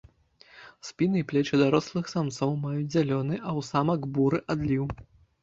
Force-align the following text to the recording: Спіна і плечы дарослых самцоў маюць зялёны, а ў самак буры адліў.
Спіна 0.87 1.19
і 1.19 1.25
плечы 1.31 1.59
дарослых 1.63 2.09
самцоў 2.13 2.57
маюць 2.65 2.89
зялёны, 2.97 3.35
а 3.47 3.53
ў 3.61 3.69
самак 3.71 4.11
буры 4.19 4.43
адліў. 4.57 4.83